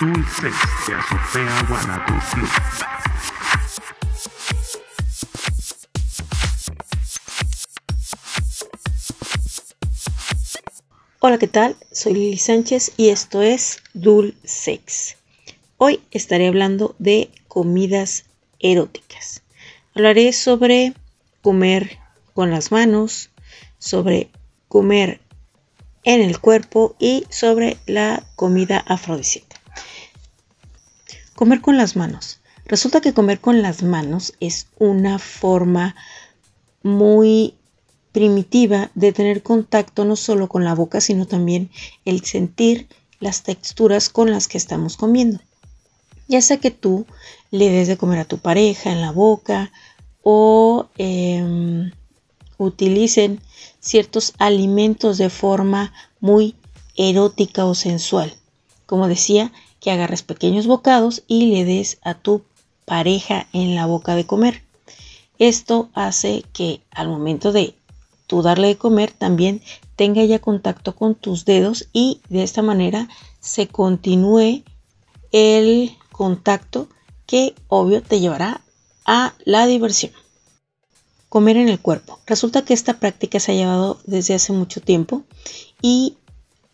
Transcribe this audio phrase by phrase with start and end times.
[0.00, 0.54] Dulces
[0.86, 2.48] de Azofea Guanatos Club.
[11.18, 11.76] Hola, ¿qué tal?
[11.90, 15.16] Soy Lili Sánchez y esto es Dulcex.
[15.78, 18.26] Hoy estaré hablando de comidas
[18.60, 19.42] eróticas.
[19.96, 20.94] Hablaré sobre
[21.42, 21.98] comer
[22.34, 23.30] con las manos,
[23.78, 24.30] sobre
[24.68, 25.20] comer
[26.04, 29.47] en el cuerpo y sobre la comida afrodisíaca.
[31.38, 32.40] Comer con las manos.
[32.64, 35.94] Resulta que comer con las manos es una forma
[36.82, 37.54] muy
[38.10, 41.70] primitiva de tener contacto no solo con la boca, sino también
[42.04, 42.88] el sentir
[43.20, 45.38] las texturas con las que estamos comiendo.
[46.26, 47.06] Ya sea que tú
[47.52, 49.70] le des de comer a tu pareja en la boca
[50.24, 51.92] o em,
[52.56, 53.40] utilicen
[53.78, 56.56] ciertos alimentos de forma muy
[56.96, 58.34] erótica o sensual.
[58.86, 62.42] Como decía, que agarres pequeños bocados y le des a tu
[62.84, 64.62] pareja en la boca de comer.
[65.38, 67.74] Esto hace que al momento de
[68.26, 69.62] tú darle de comer también
[69.96, 73.08] tenga ya contacto con tus dedos y de esta manera
[73.40, 74.62] se continúe
[75.32, 76.88] el contacto
[77.26, 78.62] que obvio te llevará
[79.04, 80.12] a la diversión.
[81.28, 82.18] Comer en el cuerpo.
[82.26, 85.24] Resulta que esta práctica se ha llevado desde hace mucho tiempo
[85.82, 86.16] y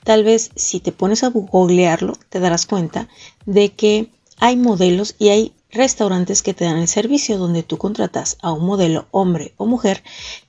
[0.05, 3.09] Tal vez si te pones a googlearlo te darás cuenta
[3.47, 8.39] de que hay modelos y hay restaurantes que te dan el servicio donde tú contratas
[8.43, 10.03] a un modelo hombre o mujer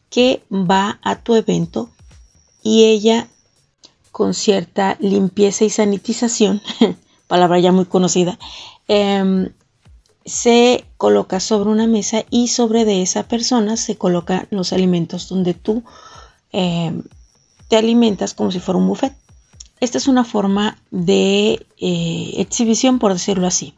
[0.10, 1.90] que va a tu evento
[2.62, 3.30] y ella
[4.12, 6.62] con cierta limpieza y sanitización,
[7.28, 8.40] palabra ya muy conocida,
[8.88, 9.50] em,
[10.26, 15.54] se coloca sobre una mesa y sobre de esa persona se colocan los alimentos donde
[15.54, 15.84] tú
[16.52, 17.04] em,
[17.68, 19.14] te alimentas como si fuera un buffet.
[19.86, 23.76] Esta es una forma de eh, exhibición, por decirlo así.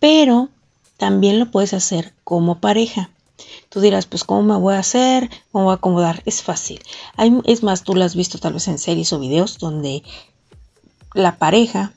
[0.00, 0.48] Pero
[0.96, 3.10] también lo puedes hacer como pareja.
[3.68, 5.28] Tú dirás, pues, ¿cómo me voy a hacer?
[5.52, 6.22] ¿Cómo voy a acomodar?
[6.24, 6.80] Es fácil.
[7.44, 10.02] es más, tú lo has visto tal vez en series o videos donde
[11.12, 11.92] la pareja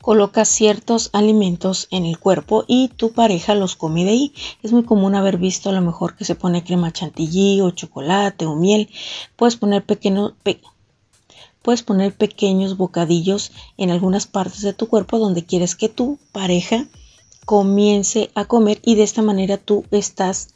[0.00, 4.34] coloca ciertos alimentos en el cuerpo y tu pareja los come de ahí.
[4.64, 8.46] Es muy común haber visto a lo mejor que se pone crema chantilly o chocolate
[8.46, 8.90] o miel.
[9.36, 10.32] Puedes poner pequeños,
[11.62, 16.86] puedes poner pequeños bocadillos en algunas partes de tu cuerpo donde quieres que tu pareja
[17.44, 20.50] comience a comer y de esta manera tú estás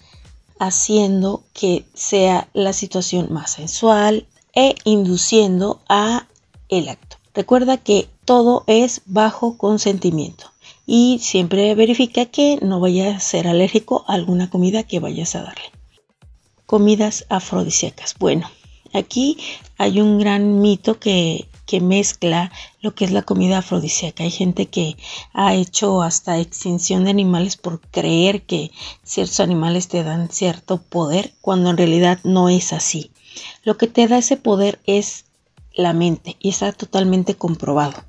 [0.59, 6.27] haciendo que sea la situación más sensual e induciendo a
[6.69, 7.17] el acto.
[7.35, 10.51] Recuerda que todo es bajo consentimiento
[10.87, 15.43] y siempre verifica que no vaya a ser alérgico a alguna comida que vayas a
[15.43, 15.73] darle.
[16.65, 18.15] Comidas afrodisíacas.
[18.19, 18.49] Bueno,
[18.97, 19.37] Aquí
[19.79, 21.49] hay un gran mito que,
[21.83, 24.23] mezcla lo que es la comida afrodisíaca.
[24.23, 24.97] Hay gente que
[25.33, 28.71] ha hecho hasta extinción de animales por creer que
[29.03, 33.11] ciertos animales te dan cierto poder, cuando en realidad no es así.
[33.65, 35.25] Lo que te da ese poder es
[35.75, 38.05] la mente y está totalmente comprobado.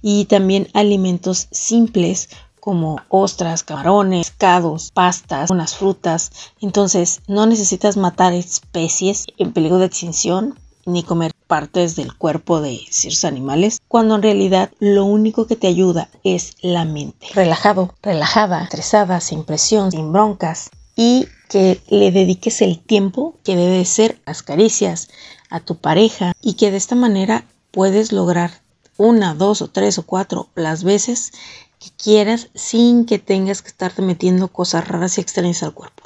[0.00, 2.30] Y también alimentos simples
[2.60, 6.30] como ostras, camarones, pescados, pastas, unas frutas.
[6.60, 12.80] Entonces, no necesitas matar especies en peligro de extinción ni comer partes del cuerpo de
[12.90, 17.26] ciertos animales, cuando en realidad lo único que te ayuda es la mente.
[17.34, 23.84] Relajado, relajada, estresada, sin presión, sin broncas y que le dediques el tiempo que debe
[23.84, 25.08] ser a las caricias
[25.50, 28.62] a tu pareja y que de esta manera puedes lograr
[28.96, 31.32] una, dos o tres o cuatro las veces
[31.78, 36.04] que quieras sin que tengas que estarte metiendo cosas raras y extrañas al cuerpo.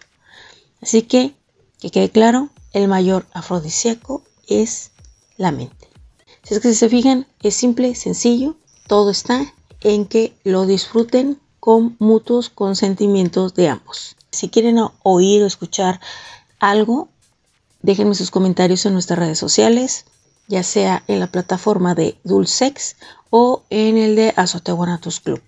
[0.81, 1.35] Así que,
[1.81, 4.91] que quede claro, el mayor afrodisíaco es
[5.37, 5.89] la mente.
[6.43, 8.57] Si es que se fijan, es simple, sencillo,
[8.87, 14.17] todo está en que lo disfruten con mutuos consentimientos de ambos.
[14.31, 16.01] Si quieren oír o escuchar
[16.59, 17.09] algo,
[17.81, 20.05] déjenme sus comentarios en nuestras redes sociales,
[20.49, 22.97] ya sea en la plataforma de Dulcex
[23.31, 25.43] o en el de Azoteguanatos Club.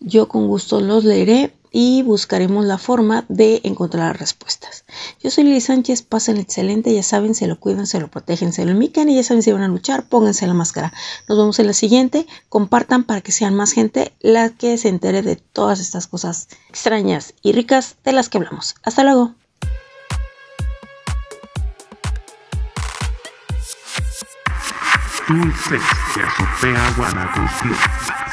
[0.00, 4.84] Yo con gusto los leeré y buscaremos la forma de encontrar respuestas.
[5.20, 8.64] Yo soy Lili Sánchez, pasen excelente, ya saben, se lo cuidan, se lo protegen, se
[8.64, 10.92] lo enmican y ya saben si van a luchar, pónganse la máscara.
[11.28, 15.22] Nos vemos en la siguiente, compartan para que sean más gente la que se entere
[15.22, 18.76] de todas estas cosas extrañas y ricas de las que hablamos.
[18.84, 19.34] Hasta luego.
[27.60, 28.23] Club.